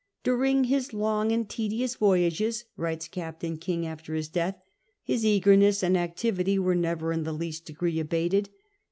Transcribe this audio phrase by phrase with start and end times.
[0.23, 4.59] "During his long and tedious voyages," writes Captain King after his death,
[5.03, 8.49] "his eagerness and activity were never in the least degree abated.